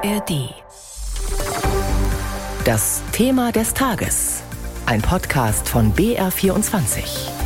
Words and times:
ARD. 0.00 0.54
Das 2.64 3.02
Thema 3.10 3.50
des 3.50 3.74
Tages. 3.74 4.42
Ein 4.86 5.02
Podcast 5.02 5.68
von 5.68 5.92
BR24. 5.92 7.38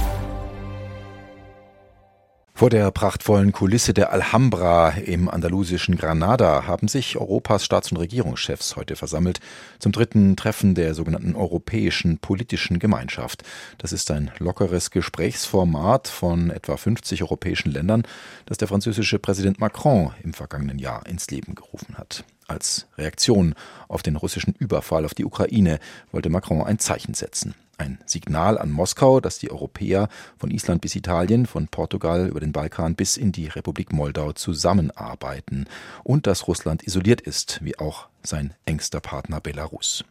Vor 2.63 2.71
der 2.71 2.93
prachtvollen 2.93 3.51
Kulisse 3.51 3.95
der 3.95 4.13
Alhambra 4.13 4.91
im 4.91 5.29
andalusischen 5.29 5.97
Granada 5.97 6.67
haben 6.67 6.87
sich 6.87 7.17
Europas 7.17 7.65
Staats- 7.65 7.91
und 7.91 7.97
Regierungschefs 7.97 8.77
heute 8.77 8.95
versammelt 8.95 9.41
zum 9.81 9.91
dritten 9.91 10.37
Treffen 10.37 10.75
der 10.75 10.95
sogenannten 10.95 11.35
Europäischen 11.35 12.19
Politischen 12.19 12.79
Gemeinschaft. 12.79 13.43
Das 13.79 13.93
ist 13.93 14.11
ein 14.11 14.31
lockeres 14.39 14.91
Gesprächsformat 14.91 16.07
von 16.07 16.51
etwa 16.51 16.77
50 16.77 17.23
europäischen 17.23 17.73
Ländern, 17.73 18.03
das 18.47 18.59
der 18.59 18.69
französische 18.69 19.19
Präsident 19.19 19.59
Macron 19.59 20.13
im 20.23 20.35
vergangenen 20.35 20.79
Jahr 20.79 21.05
ins 21.07 21.31
Leben 21.31 21.57
gerufen 21.57 21.97
hat. 21.99 22.25
Als 22.53 22.87
Reaktion 22.99 23.55
auf 23.89 24.03
den 24.03 24.17
russischen 24.17 24.55
Überfall 24.59 25.07
auf 25.07 25.15
die 25.15 25.25
Ukraine 25.25 25.79
wollte 26.11 26.29
Macron 26.29 26.63
ein 26.63 26.79
Zeichen 26.79 27.15
setzen. 27.15 27.55
Ein 27.79 27.99
Signal 28.07 28.59
an 28.59 28.71
Moskau, 28.71 29.21
dass 29.21 29.39
die 29.39 29.51
Europäer 29.51 30.09
von 30.39 30.51
Island 30.51 30.83
bis 30.83 30.95
Italien, 30.95 31.47
von 31.47 31.69
Portugal 31.69 32.29
über 32.29 32.39
den 32.39 32.53
Balkan 32.53 32.95
bis 32.95 33.17
in 33.17 33.33
die 33.33 33.49
Republik 33.49 33.93
Moldau 33.93 34.33
zusammenarbeiten 34.33 35.67
und 36.05 36.27
dass 36.27 36.47
Russland 36.49 36.87
isoliert 36.87 37.23
ist, 37.23 37.61
wie 37.63 37.79
auch 37.79 38.09
sein 38.23 38.55
engster 38.67 39.01
Partner 39.01 39.41
Belarus. 39.41 40.05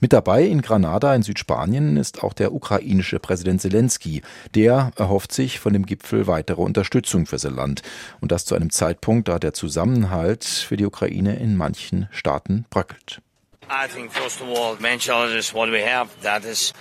Mit 0.00 0.12
dabei 0.12 0.44
in 0.44 0.62
Granada 0.62 1.14
in 1.14 1.22
Südspanien 1.22 1.96
ist 1.96 2.22
auch 2.22 2.32
der 2.32 2.54
ukrainische 2.54 3.18
Präsident 3.18 3.60
Zelensky. 3.60 4.22
Der 4.54 4.92
erhofft 4.96 5.32
sich 5.32 5.60
von 5.60 5.72
dem 5.72 5.86
Gipfel 5.86 6.26
weitere 6.26 6.62
Unterstützung 6.62 7.26
für 7.26 7.38
sein 7.38 7.54
Land. 7.54 7.82
Und 8.20 8.32
das 8.32 8.44
zu 8.44 8.54
einem 8.54 8.70
Zeitpunkt, 8.70 9.28
da 9.28 9.38
der 9.38 9.52
Zusammenhalt 9.52 10.44
für 10.44 10.76
die 10.76 10.86
Ukraine 10.86 11.36
in 11.36 11.56
manchen 11.56 12.08
Staaten 12.12 12.64
bröckelt. 12.70 13.20
I 13.72 13.86
think 13.86 14.10
first 14.10 14.40
of 14.40 14.48
all, 14.48 14.76
main 14.80 14.98
challenge 14.98 15.36
is 15.36 15.54
what 15.54 15.70
we 15.70 15.80
have, 15.80 16.10
that 16.22 16.44
is 16.44 16.72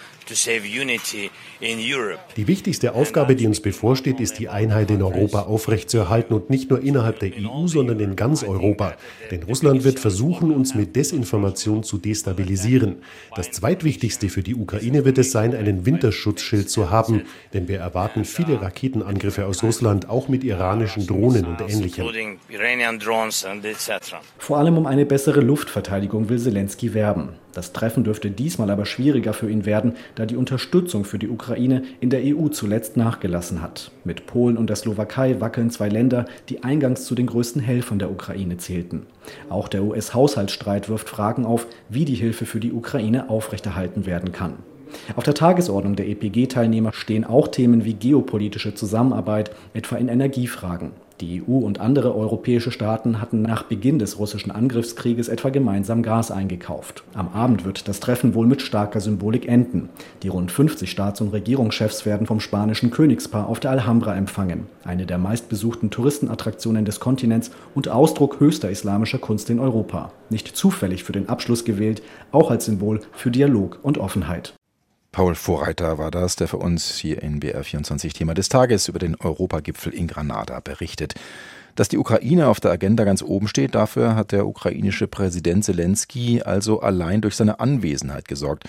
die 2.36 2.48
wichtigste 2.48 2.94
Aufgabe, 2.94 3.36
die 3.36 3.48
uns 3.48 3.62
bevorsteht, 3.62 4.20
ist 4.20 4.38
die 4.38 4.48
Einheit 4.48 4.92
in 4.92 5.02
Europa 5.02 5.42
aufrechtzuerhalten 5.42 6.36
und 6.36 6.52
nicht 6.52 6.70
nur 6.70 6.82
innerhalb 6.82 7.20
der 7.20 7.32
EU, 7.32 7.66
sondern 7.66 8.00
in 8.00 8.16
ganz 8.16 8.44
Europa. 8.44 8.94
Denn 9.32 9.44
Russland 9.44 9.84
wird 9.84 10.00
versuchen, 10.00 10.52
uns 10.52 10.76
mit 10.76 10.96
Desinformation 10.96 11.84
zu 11.84 11.98
destabilisieren. 11.98 12.98
Das 13.36 13.50
zweitwichtigste 13.52 14.30
für 14.30 14.44
die 14.44 14.54
Ukraine 14.54 15.04
wird 15.04 15.18
es 15.18 15.32
sein, 15.32 15.56
einen 15.56 15.86
Winterschutzschild 15.86 16.70
zu 16.70 16.92
haben, 16.92 17.24
denn 17.54 17.68
wir 17.68 17.80
erwarten 17.80 18.24
viele 18.24 18.62
Raketenangriffe 18.62 19.48
aus 19.48 19.64
Russland, 19.64 20.10
auch 20.10 20.28
mit 20.28 20.44
iranischen 20.44 21.08
Drohnen 21.08 21.46
und 21.46 21.62
ähnlichem. 21.62 22.06
Vor 24.38 24.58
allem 24.58 24.78
um 24.78 24.86
eine 24.86 25.06
bessere 25.06 25.42
Luftverteidigung 25.42 26.30
will 26.30 26.40
Zelensky 26.40 26.79
werben. 26.94 27.30
Das 27.54 27.74
Treffen 27.74 28.04
dürfte 28.04 28.32
diesmal 28.32 28.70
aber 28.70 28.86
schwieriger 28.86 29.34
für 29.34 29.50
ihn 29.50 29.66
werden, 29.66 29.94
da 30.16 30.26
die 30.26 30.36
Unterstützung 30.36 31.04
für 31.04 31.20
die 31.20 31.30
Ukraine 31.30 31.84
in 32.00 32.10
der 32.10 32.22
EU 32.24 32.48
zuletzt 32.48 32.96
nachgelassen 32.96 33.62
hat. 33.62 33.92
Mit 34.04 34.26
Polen 34.26 34.58
und 34.58 34.68
der 34.68 34.76
Slowakei 34.76 35.40
wackeln 35.40 35.72
zwei 35.72 35.90
Länder, 35.90 36.26
die 36.48 36.64
eingangs 36.64 37.06
zu 37.06 37.16
den 37.16 37.28
größten 37.28 37.62
Helfern 37.62 38.00
der 38.00 38.12
Ukraine 38.12 38.58
zählten. 38.58 39.06
Auch 39.50 39.68
der 39.68 39.84
US-Haushaltsstreit 39.84 40.90
wirft 40.90 41.10
Fragen 41.10 41.46
auf, 41.46 41.68
wie 41.90 42.06
die 42.06 42.16
Hilfe 42.16 42.46
für 42.46 42.60
die 42.60 42.72
Ukraine 42.72 43.30
aufrechterhalten 43.30 44.06
werden 44.06 44.32
kann. 44.32 44.54
Auf 45.16 45.24
der 45.24 45.34
Tagesordnung 45.34 45.96
der 45.96 46.08
EPG-Teilnehmer 46.08 46.94
stehen 46.94 47.26
auch 47.26 47.48
Themen 47.48 47.86
wie 47.86 47.94
geopolitische 47.94 48.76
Zusammenarbeit, 48.76 49.52
etwa 49.74 49.98
in 49.98 50.08
Energiefragen. 50.08 50.92
Die 51.22 51.44
EU 51.44 51.58
und 51.58 51.82
andere 51.82 52.16
europäische 52.16 52.72
Staaten 52.72 53.20
hatten 53.20 53.42
nach 53.42 53.64
Beginn 53.64 54.00
des 54.00 54.20
russischen 54.20 54.52
Angriffskrieges 54.52 55.28
etwa 55.28 55.50
gemeinsam 55.50 56.02
Gas 56.02 56.32
eingekauft. 56.32 57.04
Am 57.14 57.28
Abend 57.34 57.66
wird 57.66 57.90
das 57.90 58.00
Treffen 58.00 58.36
wohl 58.36 58.48
mit 58.48 58.62
starker 58.62 59.02
Symbolik 59.02 59.46
enden. 59.46 59.90
Die 60.24 60.30
rund 60.30 60.50
50 60.50 60.90
Staats- 60.90 61.20
und 61.20 61.34
Regierungschefs 61.34 62.06
werden 62.06 62.26
vom 62.26 62.40
spanischen 62.40 62.90
Königspaar 62.90 63.50
auf 63.50 63.60
der 63.60 63.72
Alhambra 63.72 64.16
empfangen, 64.16 64.68
eine 64.86 65.06
der 65.06 65.18
meistbesuchten 65.18 65.90
Touristenattraktionen 65.90 66.86
des 66.86 67.02
Kontinents 67.02 67.52
und 67.76 67.90
Ausdruck 67.90 68.40
höchster 68.40 68.70
islamischer 68.70 69.20
Kunst 69.20 69.50
in 69.50 69.60
Europa. 69.60 70.14
Nicht 70.30 70.56
zufällig 70.56 71.04
für 71.04 71.12
den 71.12 71.28
Abschluss 71.28 71.66
gewählt, 71.66 72.02
auch 72.32 72.50
als 72.50 72.64
Symbol 72.64 73.02
für 73.12 73.30
Dialog 73.30 73.80
und 73.84 73.98
Offenheit. 73.98 74.54
Paul 75.12 75.34
Vorreiter 75.34 75.98
war 75.98 76.12
das, 76.12 76.36
der 76.36 76.48
für 76.48 76.58
uns 76.58 76.98
hier 76.98 77.24
in 77.24 77.40
BR24 77.40 78.14
Thema 78.14 78.36
des 78.36 78.48
Tages 78.48 78.88
über 78.88 79.00
den 79.00 79.16
Europagipfel 79.16 79.94
in 79.94 80.08
Granada 80.08 80.60
berichtet. 80.60 81.16
Dass 81.76 81.90
die 81.90 81.98
Ukraine 81.98 82.48
auf 82.48 82.60
der 82.60 82.72
Agenda 82.72 83.06
ganz 83.06 83.24
oben 83.24 83.48
steht, 83.48 83.74
dafür 83.74 84.16
hat 84.16 84.32
der 84.32 84.46
ukrainische 84.46 85.08
Präsident 85.08 85.64
Zelensky 85.66 86.42
also 86.44 86.82
allein 86.82 87.22
durch 87.22 87.36
seine 87.36 87.60
Anwesenheit 87.60 88.28
gesorgt. 88.28 88.66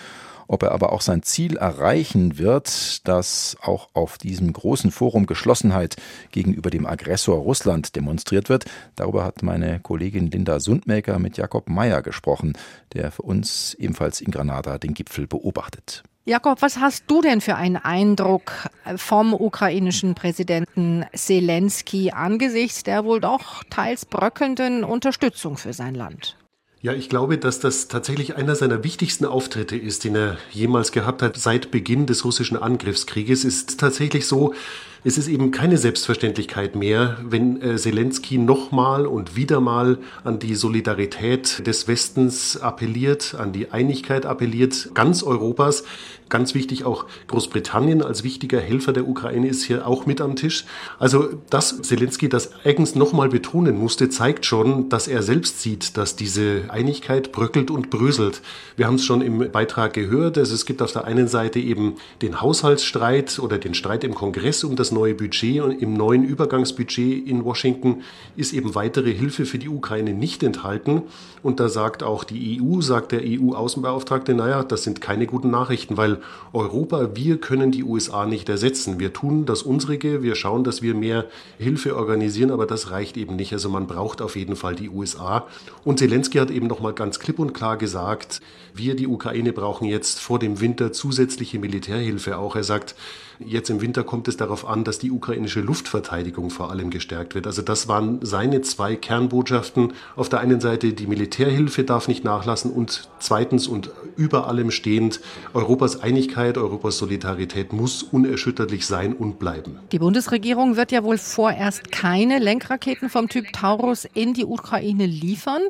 Ob 0.49 0.63
er 0.63 0.73
aber 0.73 0.93
auch 0.93 1.01
sein 1.01 1.23
Ziel 1.23 1.57
erreichen 1.57 2.39
wird, 2.39 3.07
dass 3.07 3.57
auch 3.63 3.91
auf 3.93 4.19
diesem 4.19 4.53
großen 4.53 4.91
Forum 4.91 5.27
Geschlossenheit 5.27 5.97
gegenüber 6.33 6.71
dem 6.71 6.87
Aggressor 6.87 7.39
Russland 7.39 7.95
demonstriert 7.95 8.49
wird, 8.49 8.65
darüber 8.97 9.25
hat 9.25 9.43
meine 9.43 9.79
Kollegin 9.79 10.31
Linda 10.31 10.59
Sundmaker 10.59 11.19
mit 11.19 11.37
Jakob 11.37 11.69
Meyer 11.69 12.03
gesprochen, 12.03 12.55
der 12.95 13.13
für 13.13 13.23
uns 13.23 13.75
ebenfalls 13.75 14.21
in 14.21 14.31
Granada 14.33 14.79
den 14.79 14.95
Gipfel 14.95 15.27
beobachtet. 15.27 16.03
Jakob, 16.27 16.61
was 16.61 16.79
hast 16.79 17.05
du 17.07 17.23
denn 17.23 17.41
für 17.41 17.57
einen 17.57 17.77
Eindruck 17.77 18.69
vom 18.97 19.33
ukrainischen 19.33 20.15
Präsidenten 20.15 21.05
Zelensky 21.15 22.11
angesichts 22.11 22.83
der 22.83 23.05
wohl 23.05 23.21
doch 23.21 23.65
teils 23.71 24.05
bröckelnden 24.05 24.85
Unterstützung 24.85 25.57
für 25.57 25.73
sein 25.73 25.95
Land? 25.95 26.37
Ja, 26.83 26.93
ich 26.93 27.09
glaube, 27.09 27.37
dass 27.37 27.61
das 27.61 27.89
tatsächlich 27.89 28.37
einer 28.37 28.55
seiner 28.55 28.85
wichtigsten 28.85 29.27
Auftritte 29.27 29.77
ist, 29.77 30.05
den 30.05 30.15
er 30.15 30.39
jemals 30.51 30.93
gehabt 30.93 31.21
hat 31.21 31.37
seit 31.37 31.71
Beginn 31.71 32.07
des 32.07 32.25
russischen 32.25 32.57
Angriffskrieges. 32.57 33.45
Es 33.45 33.57
ist 33.57 33.81
tatsächlich 33.81 34.27
so, 34.27 34.55
es 35.03 35.17
ist 35.17 35.29
eben 35.29 35.51
keine 35.51 35.79
Selbstverständlichkeit 35.79 36.77
mehr, 36.77 37.17
wenn 37.23 37.63
äh, 37.63 37.77
Zelensky 37.77 38.37
nochmal 38.37 39.07
und 39.07 39.35
wieder 39.35 39.61
mal 39.61 39.99
an 40.25 40.39
die 40.39 40.55
Solidarität 40.55 41.67
des 41.67 41.89
Westens 41.89 42.59
appelliert, 42.59 43.35
an 43.39 43.53
die 43.53 43.71
Einigkeit 43.71 44.27
appelliert, 44.27 44.91
ganz 44.95 45.23
Europas. 45.23 45.85
Ganz 46.29 46.55
wichtig 46.55 46.85
auch 46.85 47.07
Großbritannien 47.27 48.03
als 48.03 48.23
wichtiger 48.23 48.61
Helfer 48.61 48.93
der 48.93 49.09
Ukraine 49.09 49.49
ist 49.49 49.65
hier 49.65 49.85
auch 49.85 50.07
mit 50.07 50.21
am 50.21 50.37
Tisch. 50.37 50.65
Also, 51.01 51.29
dass 51.51 51.83
Zelensky 51.83 52.29
das 52.29 52.53
eigens 52.65 52.95
nochmal 52.95 53.31
betonen 53.31 53.77
musste, 53.77 54.09
zeigt 54.11 54.47
schon, 54.47 54.89
dass 54.89 55.09
er 55.09 55.25
selbst 55.25 55.61
sieht, 55.61 55.97
dass 55.97 56.15
diese 56.15 56.67
Einigkeit 56.69 57.33
bröckelt 57.33 57.73
und 57.73 57.91
bröselt. 57.91 58.43
Wir 58.77 58.87
haben 58.87 58.95
es 58.95 59.05
schon 59.05 59.23
im 59.23 59.51
Beitrag 59.51 59.93
gehört. 59.93 60.39
Also 60.39 60.55
es 60.55 60.67
gibt 60.67 60.83
auf 60.83 60.93
der 60.93 61.05
einen 61.05 61.27
Seite 61.27 61.59
eben 61.59 61.97
den 62.23 62.41
Haushaltsstreit 62.41 63.41
oder 63.41 63.59
den 63.59 63.75
Streit 63.75 64.05
im 64.05 64.15
Kongress 64.15 64.63
um 64.63 64.77
das 64.77 64.90
neue 64.93 65.15
Budget 65.15 65.61
und 65.61 65.73
im 65.73 65.95
neuen 65.95 66.25
Übergangsbudget 66.25 67.27
in 67.27 67.45
Washington 67.45 68.03
ist 68.37 68.53
eben 68.53 68.75
weitere 68.75 69.13
Hilfe 69.13 69.47
für 69.47 69.59
die 69.59 69.69
Ukraine 69.69 70.13
nicht 70.13 70.43
enthalten. 70.43 71.03
Und 71.43 71.61
da 71.61 71.69
sagt 71.69 72.03
auch 72.03 72.25
die 72.25 72.61
EU, 72.61 72.81
sagt 72.81 73.13
der 73.13 73.23
EU-Außenbeauftragte, 73.25 74.35
naja, 74.35 74.63
das 74.63 74.83
sind 74.83 75.01
keine 75.01 75.27
guten 75.27 75.51
Nachrichten, 75.51 75.97
weil 75.97 76.19
Europa, 76.53 77.11
wir 77.15 77.39
können 77.39 77.71
die 77.71 77.85
USA 77.85 78.27
nicht 78.27 78.49
ersetzen. 78.49 78.99
Wir 78.99 79.13
tun 79.13 79.47
das 79.47 79.63
unsrige, 79.63 80.23
wir 80.23 80.35
schauen, 80.35 80.65
dass 80.65 80.83
wir 80.83 80.95
mehr 80.95 81.27
Hilfe 81.59 81.97
organisieren, 81.97 82.51
aber 82.51 82.67
das 82.67 82.91
reicht 82.91 83.17
eben 83.17 83.37
nicht. 83.37 83.53
Also 83.53 83.69
man 83.69 83.87
braucht 83.87 84.21
auf 84.21 84.37
jeden 84.37 84.57
Fall 84.57 84.75
die 84.75 84.91
USA. 84.91 85.47
Und 85.85 85.99
Zelensky 85.99 86.39
hat 86.39 86.51
eben 86.51 86.67
nochmal 86.67 86.93
ganz 86.93 87.19
klipp 87.19 87.39
und 87.39 87.55
klar 87.55 87.77
gesagt, 87.77 88.41
wir, 88.75 88.95
die 88.95 89.07
Ukraine, 89.07 89.53
brauchen 89.53 89.87
jetzt 89.87 90.21
vor 90.21 90.39
dem 90.39 90.61
Winter 90.61 90.93
zusätzliche 90.93 91.59
Militärhilfe 91.59 92.39
auch. 92.39 92.57
Er 92.57 92.65
sagt, 92.65 92.95
jetzt 93.39 93.71
im 93.71 93.81
Winter 93.81 94.05
kommt 94.05 94.29
es 94.29 94.37
darauf 94.37 94.67
an, 94.67 94.80
dass 94.85 94.99
die 94.99 95.11
ukrainische 95.11 95.61
Luftverteidigung 95.61 96.51
vor 96.51 96.71
allem 96.71 96.91
gestärkt 96.91 97.35
wird. 97.35 97.47
Also 97.47 97.63
das 97.63 97.89
waren 97.89 98.21
seine 98.23 98.61
zwei 98.63 98.97
Kernbotschaften. 98.97 99.93
Auf 100.17 100.29
der 100.29 100.41
einen 100.41 100.61
Seite 100.61 100.93
die 100.93 101.07
Militärhilfe 101.07 101.85
darf 101.85 102.09
nicht 102.09 102.25
nachlassen 102.25 102.71
und 102.71 103.09
zweitens 103.19 103.67
und 103.67 103.91
über 104.17 104.49
allem 104.49 104.71
stehend 104.71 105.21
Europas 105.55 106.01
Einigkeit, 106.01 106.59
Europas 106.59 106.99
Solidarität 106.99 107.73
muss 107.73 108.03
unerschütterlich 108.03 108.87
sein 108.87 109.15
und 109.15 109.39
bleiben. 109.39 109.79
Die 109.93 109.99
Bundesregierung 109.99 110.77
wird 110.77 110.93
ja 110.93 111.03
wohl 111.05 111.19
vorerst 111.19 111.91
keine 111.91 112.39
Lenkraketen 112.39 113.09
vom 113.09 113.29
Typ 113.29 113.53
Taurus 113.53 114.07
in 114.15 114.35
die 114.35 114.45
Ukraine 114.45 115.07
liefern. 115.07 115.63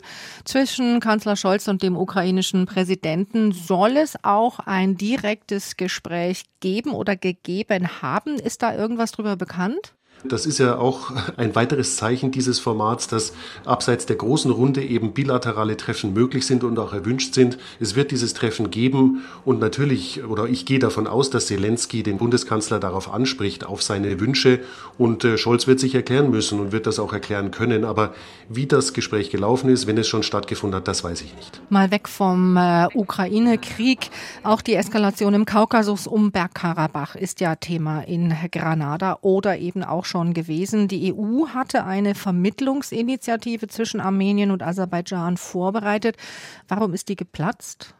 Zwischen 0.45 1.01
Kanzler 1.01 1.37
Scholz 1.37 1.69
und 1.69 1.83
dem 1.83 1.97
ukrainischen 1.97 2.67
Präsidenten 2.67 3.53
soll 3.53 3.97
es 3.97 4.17
auch 4.23 4.59
ein 4.61 4.97
direktes 4.97 5.77
Gespräch 5.77 6.45
geben 6.61 6.93
oder 6.93 7.17
gegeben 7.17 8.03
haben. 8.03 8.37
Ist 8.37 8.63
da 8.63 8.75
irgendwas 8.75 9.00
drüber 9.07 9.37
bekannt? 9.37 9.95
Das 10.25 10.47
ist 10.47 10.59
ja 10.59 10.77
auch 10.77 11.11
ein 11.37 11.55
weiteres 11.55 11.97
Zeichen 11.97 12.31
dieses 12.31 12.59
Formats, 12.59 13.09
dass 13.09 13.33
abseits 13.65 14.07
der 14.07 14.17
großen 14.17 14.51
Runde 14.51 14.83
eben 14.83 15.13
bilaterale 15.13 15.77
Treffen 15.77 16.13
möglich 16.13 16.47
sind 16.47 16.65
und 16.65 16.79
auch 16.79 16.93
erwünscht 16.93 17.35
sind. 17.35 17.59
Es 17.79 17.97
wird 17.97 18.11
dieses 18.11 18.35
Treffen 18.35 18.71
geben 18.71 19.25
und 19.45 19.61
natürlich, 19.61 20.25
oder 20.25 20.47
ich 20.47 20.67
gehe 20.67 20.79
davon 20.79 21.07
aus, 21.07 21.31
dass 21.31 21.47
Zelensky 21.47 22.03
den 22.03 22.19
Bundeskanzler 22.19 22.81
darauf 22.81 23.13
anspricht, 23.13 23.65
auf 23.65 23.83
seine 23.83 24.21
Wünsche 24.21 24.61
und 24.99 25.25
äh, 25.25 25.39
Scholz 25.39 25.67
wird 25.67 25.81
sich 25.81 25.95
erklären 25.95 26.31
müssen 26.31 26.61
und 26.61 26.73
wird 26.73 26.87
das 26.87 26.99
auch 26.99 27.13
erklären 27.13 27.51
können. 27.51 27.85
Aber 27.85 28.15
wie 28.49 28.67
das 28.67 28.93
Gespräch 28.93 29.31
gelaufen 29.31 29.71
ist, 29.71 29.87
wenn 29.87 29.97
es 29.97 30.09
schon 30.09 30.23
stattgefunden 30.23 30.77
hat, 30.77 30.89
das 30.89 31.03
weiß 31.05 31.23
ich 31.23 31.35
nicht. 31.35 31.61
Mal 31.71 31.91
weg 31.91 32.09
vom 32.09 32.57
äh, 32.57 32.89
Ukraine-Krieg. 32.95 34.11
Auch 34.43 34.61
die 34.61 34.75
Eskalation 34.75 35.35
im 35.35 35.45
Kaukasus 35.45 36.07
um 36.07 36.31
Bergkarabach 36.31 37.15
ist 37.15 37.41
ja 37.41 37.57
Thema 37.57 38.03
in 38.03 38.35
Granada 38.51 39.19
oder 39.23 39.59
eben 39.59 39.83
auch 39.85 40.05
schon 40.11 40.35
gewesen. 40.35 40.89
Die 40.89 41.15
EU 41.15 41.49
hatte 41.49 41.85
eine 41.85 42.15
Vermittlungsinitiative 42.15 43.69
zwischen 43.69 44.01
Armenien 44.01 44.51
und 44.51 44.63
Aserbaidschan 44.63 45.37
vorbereitet. 45.37 46.17
Warum 46.69 46.93
ist 46.93 47.09
die 47.09 47.17
geplatzt? 47.17 47.95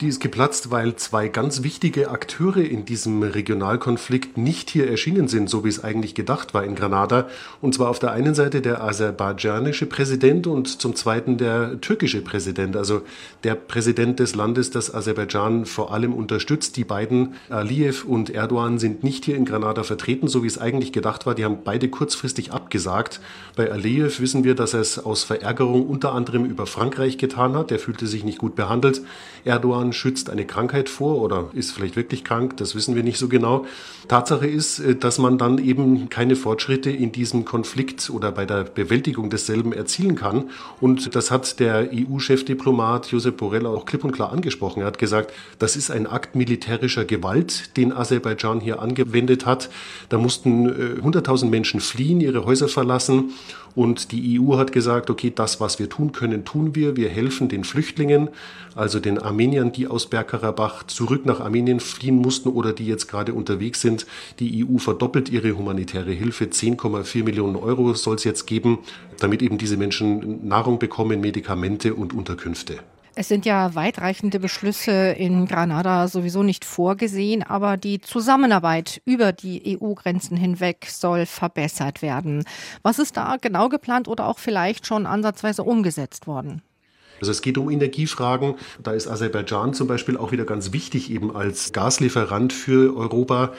Die 0.00 0.08
ist 0.08 0.20
geplatzt, 0.20 0.70
weil 0.70 0.96
zwei 0.96 1.28
ganz 1.28 1.62
wichtige 1.62 2.08
Akteure 2.08 2.64
in 2.64 2.86
diesem 2.86 3.22
Regionalkonflikt 3.22 4.38
nicht 4.38 4.70
hier 4.70 4.90
erschienen 4.90 5.28
sind, 5.28 5.50
so 5.50 5.62
wie 5.62 5.68
es 5.68 5.84
eigentlich 5.84 6.14
gedacht 6.14 6.54
war 6.54 6.64
in 6.64 6.74
Granada. 6.74 7.28
Und 7.60 7.74
zwar 7.74 7.90
auf 7.90 7.98
der 7.98 8.12
einen 8.12 8.34
Seite 8.34 8.62
der 8.62 8.82
aserbaidschanische 8.82 9.84
Präsident 9.84 10.46
und 10.46 10.80
zum 10.80 10.96
zweiten 10.96 11.36
der 11.36 11.82
türkische 11.82 12.22
Präsident, 12.22 12.78
also 12.78 13.02
der 13.44 13.54
Präsident 13.56 14.20
des 14.20 14.34
Landes, 14.34 14.70
das 14.70 14.94
Aserbaidschan 14.94 15.66
vor 15.66 15.92
allem 15.92 16.14
unterstützt. 16.14 16.78
Die 16.78 16.84
beiden, 16.84 17.34
Aliyev 17.50 18.06
und 18.06 18.30
Erdogan, 18.30 18.78
sind 18.78 19.04
nicht 19.04 19.26
hier 19.26 19.36
in 19.36 19.44
Granada 19.44 19.82
vertreten, 19.82 20.28
so 20.28 20.42
wie 20.42 20.46
es 20.46 20.56
eigentlich 20.56 20.94
gedacht 20.94 21.26
war. 21.26 21.34
Die 21.34 21.44
haben 21.44 21.58
beide 21.62 21.90
kurzfristig 21.90 22.52
abgesagt. 22.52 23.20
Bei 23.54 23.70
Aliyev 23.70 24.18
wissen 24.18 24.44
wir, 24.44 24.54
dass 24.54 24.72
er 24.72 24.80
es 24.80 24.98
aus 24.98 25.24
Verärgerung 25.24 25.86
unter 25.86 26.14
anderem 26.14 26.46
über 26.46 26.64
Frankreich 26.64 27.18
getan 27.18 27.54
hat. 27.54 27.70
Der 27.70 27.78
fühlte 27.78 28.06
sich 28.06 28.24
nicht 28.24 28.38
gut 28.38 28.56
behandelt. 28.56 29.02
Erdogan 29.44 29.89
schützt 29.92 30.30
eine 30.30 30.44
Krankheit 30.44 30.88
vor 30.88 31.20
oder 31.20 31.50
ist 31.52 31.72
vielleicht 31.72 31.96
wirklich 31.96 32.24
krank, 32.24 32.56
das 32.56 32.74
wissen 32.74 32.94
wir 32.94 33.02
nicht 33.02 33.18
so 33.18 33.28
genau. 33.28 33.66
Tatsache 34.08 34.46
ist, 34.46 34.80
äh, 34.80 34.96
dass 34.96 35.18
man 35.18 35.38
dann 35.38 35.58
eben 35.58 36.08
keine 36.08 36.36
Fortschritte 36.36 36.90
in 36.90 37.12
diesem 37.12 37.44
Konflikt 37.44 38.10
oder 38.10 38.32
bei 38.32 38.44
der 38.44 38.64
Bewältigung 38.64 39.30
desselben 39.30 39.72
erzielen 39.72 40.16
kann. 40.16 40.50
Und 40.80 41.14
das 41.14 41.30
hat 41.30 41.60
der 41.60 41.90
EU-Chefdiplomat 41.92 43.06
Josep 43.12 43.36
Borrell 43.36 43.66
auch 43.66 43.86
klipp 43.86 44.04
und 44.04 44.12
klar 44.12 44.32
angesprochen. 44.32 44.80
Er 44.80 44.86
hat 44.86 44.98
gesagt, 44.98 45.32
das 45.58 45.76
ist 45.76 45.90
ein 45.90 46.06
Akt 46.06 46.34
militärischer 46.34 47.04
Gewalt, 47.04 47.76
den 47.76 47.92
Aserbaidschan 47.92 48.60
hier 48.60 48.80
angewendet 48.80 49.46
hat. 49.46 49.70
Da 50.08 50.18
mussten 50.18 50.68
100.000 50.68 51.46
äh, 51.46 51.48
Menschen 51.48 51.80
fliehen, 51.80 52.20
ihre 52.20 52.44
Häuser 52.44 52.68
verlassen. 52.68 53.32
Und 53.74 54.12
die 54.12 54.40
EU 54.40 54.56
hat 54.56 54.72
gesagt, 54.72 55.10
okay, 55.10 55.32
das, 55.34 55.60
was 55.60 55.78
wir 55.78 55.88
tun 55.88 56.12
können, 56.12 56.44
tun 56.44 56.74
wir. 56.74 56.96
Wir 56.96 57.08
helfen 57.08 57.48
den 57.48 57.64
Flüchtlingen, 57.64 58.28
also 58.74 58.98
den 58.98 59.18
Armeniern, 59.18 59.72
die 59.72 59.79
aus 59.86 60.06
Bergkarabach 60.08 60.84
zurück 60.84 61.26
nach 61.26 61.40
Armenien 61.40 61.80
fliehen 61.80 62.16
mussten 62.16 62.48
oder 62.48 62.72
die 62.72 62.86
jetzt 62.86 63.08
gerade 63.08 63.34
unterwegs 63.34 63.80
sind. 63.80 64.06
Die 64.38 64.64
EU 64.64 64.78
verdoppelt 64.78 65.28
ihre 65.28 65.56
humanitäre 65.56 66.12
Hilfe. 66.12 66.46
10,4 66.46 67.24
Millionen 67.24 67.56
Euro 67.56 67.94
soll 67.94 68.16
es 68.16 68.24
jetzt 68.24 68.46
geben, 68.46 68.78
damit 69.18 69.42
eben 69.42 69.58
diese 69.58 69.76
Menschen 69.76 70.46
Nahrung 70.46 70.78
bekommen, 70.78 71.20
Medikamente 71.20 71.94
und 71.94 72.12
Unterkünfte. 72.12 72.80
Es 73.16 73.28
sind 73.28 73.44
ja 73.44 73.74
weitreichende 73.74 74.38
Beschlüsse 74.38 75.10
in 75.10 75.46
Granada 75.46 76.06
sowieso 76.08 76.42
nicht 76.42 76.64
vorgesehen, 76.64 77.42
aber 77.42 77.76
die 77.76 78.00
Zusammenarbeit 78.00 79.02
über 79.04 79.32
die 79.32 79.78
EU-Grenzen 79.78 80.36
hinweg 80.36 80.86
soll 80.88 81.26
verbessert 81.26 82.02
werden. 82.02 82.44
Was 82.82 82.98
ist 82.98 83.16
da 83.16 83.36
genau 83.40 83.68
geplant 83.68 84.06
oder 84.06 84.26
auch 84.26 84.38
vielleicht 84.38 84.86
schon 84.86 85.06
ansatzweise 85.06 85.64
umgesetzt 85.64 86.26
worden? 86.26 86.62
Also 87.20 87.30
es 87.32 87.42
geht 87.42 87.58
um 87.58 87.70
Energiefragen. 87.70 88.56
Da 88.82 88.92
ist 88.92 89.06
Aserbaidschan 89.06 89.74
zum 89.74 89.86
Beispiel 89.86 90.16
auch 90.16 90.32
wieder 90.32 90.44
ganz 90.44 90.72
wichtig 90.72 91.10
eben 91.10 91.34
als 91.34 91.72
Gaslieferant 91.72 92.52
für 92.52 92.96
Europa. 92.96 93.52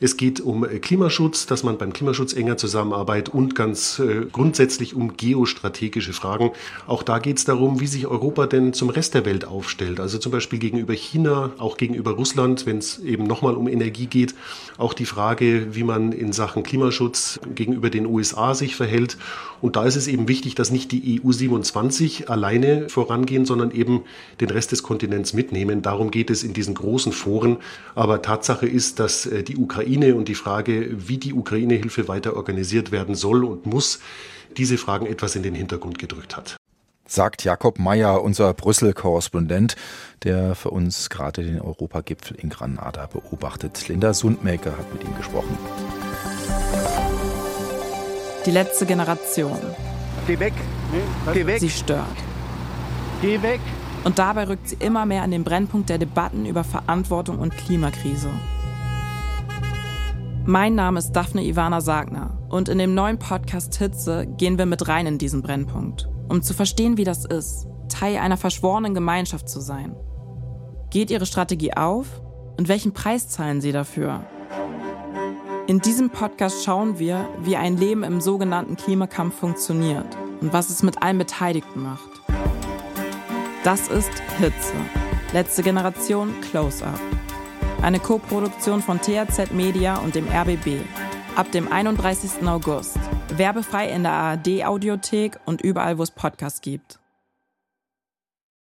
Es 0.00 0.16
geht 0.16 0.40
um 0.40 0.64
Klimaschutz, 0.80 1.46
dass 1.46 1.64
man 1.64 1.76
beim 1.76 1.92
Klimaschutz 1.92 2.32
enger 2.32 2.56
zusammenarbeitet 2.56 3.34
und 3.34 3.56
ganz 3.56 3.98
äh, 3.98 4.26
grundsätzlich 4.30 4.94
um 4.94 5.16
geostrategische 5.16 6.12
Fragen. 6.12 6.52
Auch 6.86 7.02
da 7.02 7.18
geht 7.18 7.38
es 7.38 7.44
darum, 7.44 7.80
wie 7.80 7.88
sich 7.88 8.06
Europa 8.06 8.46
denn 8.46 8.72
zum 8.72 8.90
Rest 8.90 9.14
der 9.14 9.24
Welt 9.24 9.44
aufstellt. 9.44 9.98
Also 9.98 10.18
zum 10.18 10.30
Beispiel 10.30 10.60
gegenüber 10.60 10.94
China, 10.94 11.50
auch 11.58 11.76
gegenüber 11.76 12.12
Russland, 12.12 12.64
wenn 12.64 12.78
es 12.78 13.00
eben 13.00 13.24
nochmal 13.24 13.54
um 13.54 13.66
Energie 13.66 14.06
geht. 14.06 14.34
Auch 14.76 14.94
die 14.94 15.06
Frage, 15.06 15.74
wie 15.74 15.82
man 15.82 16.12
in 16.12 16.32
Sachen 16.32 16.62
Klimaschutz 16.62 17.40
gegenüber 17.54 17.90
den 17.90 18.06
USA 18.06 18.54
sich 18.54 18.76
verhält. 18.76 19.16
Und 19.60 19.74
da 19.74 19.84
ist 19.84 19.96
es 19.96 20.06
eben 20.06 20.28
wichtig, 20.28 20.54
dass 20.54 20.70
nicht 20.70 20.92
die 20.92 21.20
EU 21.24 21.32
27 21.32 22.30
alleine 22.30 22.88
vorangehen, 22.88 23.44
sondern 23.44 23.72
eben 23.72 24.04
den 24.40 24.50
Rest 24.50 24.70
des 24.70 24.84
Kontinents 24.84 25.32
mitnehmen. 25.32 25.82
Darum 25.82 26.12
geht 26.12 26.30
es 26.30 26.44
in 26.44 26.52
diesen 26.52 26.74
großen 26.74 27.10
Foren. 27.10 27.56
Aber 27.96 28.22
Tatsache 28.22 28.68
ist, 28.68 29.00
dass 29.00 29.26
äh, 29.26 29.42
die 29.42 29.56
Ukraine 29.56 29.87
Ukraine 29.88 30.14
und 30.14 30.28
die 30.28 30.34
Frage, 30.34 31.08
wie 31.08 31.16
die 31.16 31.32
Ukraine-Hilfe 31.32 32.08
weiter 32.08 32.36
organisiert 32.36 32.92
werden 32.92 33.14
soll 33.14 33.44
und 33.44 33.64
muss, 33.64 34.00
diese 34.56 34.76
Fragen 34.76 35.06
etwas 35.06 35.34
in 35.34 35.42
den 35.42 35.54
Hintergrund 35.54 35.98
gedrückt 35.98 36.36
hat. 36.36 36.56
Sagt 37.06 37.42
Jakob 37.42 37.78
Mayer, 37.78 38.22
unser 38.22 38.52
Brüssel-Korrespondent, 38.52 39.76
der 40.24 40.54
für 40.54 40.70
uns 40.70 41.08
gerade 41.08 41.42
den 41.42 41.58
Europagipfel 41.58 42.36
in 42.36 42.50
Granada 42.50 43.06
beobachtet. 43.06 43.88
Linda 43.88 44.12
Sundmaker 44.12 44.76
hat 44.76 44.92
mit 44.92 45.04
ihm 45.04 45.16
gesprochen. 45.16 45.56
Die 48.44 48.50
letzte 48.50 48.84
Generation. 48.84 49.58
Geh 50.26 50.38
weg. 50.38 50.52
Geh 51.32 51.46
weg. 51.46 51.60
Sie 51.60 51.70
stört. 51.70 52.04
Geh 53.22 53.40
weg. 53.40 53.60
Und 54.04 54.18
dabei 54.18 54.46
rückt 54.46 54.68
sie 54.68 54.76
immer 54.78 55.06
mehr 55.06 55.22
an 55.22 55.30
den 55.30 55.44
Brennpunkt 55.44 55.88
der 55.88 55.96
Debatten 55.96 56.44
über 56.44 56.62
Verantwortung 56.62 57.38
und 57.38 57.56
Klimakrise. 57.56 58.28
Mein 60.50 60.76
Name 60.76 60.98
ist 60.98 61.12
Daphne 61.12 61.44
Ivana 61.44 61.82
Sagner 61.82 62.38
und 62.48 62.70
in 62.70 62.78
dem 62.78 62.94
neuen 62.94 63.18
Podcast 63.18 63.76
Hitze 63.76 64.26
gehen 64.38 64.56
wir 64.56 64.64
mit 64.64 64.88
rein 64.88 65.06
in 65.06 65.18
diesen 65.18 65.42
Brennpunkt, 65.42 66.08
um 66.30 66.40
zu 66.40 66.54
verstehen, 66.54 66.96
wie 66.96 67.04
das 67.04 67.26
ist, 67.26 67.66
Teil 67.90 68.16
einer 68.16 68.38
verschworenen 68.38 68.94
Gemeinschaft 68.94 69.50
zu 69.50 69.60
sein. 69.60 69.94
Geht 70.88 71.10
Ihre 71.10 71.26
Strategie 71.26 71.74
auf 71.74 72.22
und 72.56 72.66
welchen 72.66 72.94
Preis 72.94 73.28
zahlen 73.28 73.60
Sie 73.60 73.72
dafür? 73.72 74.24
In 75.66 75.80
diesem 75.80 76.08
Podcast 76.08 76.64
schauen 76.64 76.98
wir, 76.98 77.28
wie 77.42 77.58
ein 77.58 77.76
Leben 77.76 78.02
im 78.02 78.22
sogenannten 78.22 78.76
Klimakampf 78.76 79.34
funktioniert 79.34 80.16
und 80.40 80.54
was 80.54 80.70
es 80.70 80.82
mit 80.82 81.02
allen 81.02 81.18
Beteiligten 81.18 81.82
macht. 81.82 82.08
Das 83.64 83.88
ist 83.88 84.12
Hitze. 84.38 84.72
Letzte 85.34 85.62
Generation 85.62 86.32
Close-Up. 86.40 87.07
Eine 87.80 88.00
Koproduktion 88.00 88.82
von 88.82 89.00
THZ 89.00 89.52
Media 89.52 89.98
und 89.98 90.16
dem 90.16 90.26
RBB. 90.28 90.80
Ab 91.36 91.52
dem 91.52 91.70
31. 91.70 92.46
August. 92.46 92.98
Werbefrei 93.36 93.88
in 93.88 94.02
der 94.02 94.12
ARD 94.12 94.64
Audiothek 94.64 95.38
und 95.46 95.62
überall, 95.62 95.96
wo 95.96 96.02
es 96.02 96.10
Podcasts 96.10 96.60
gibt. 96.60 96.98